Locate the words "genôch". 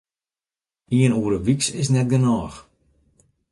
2.11-2.57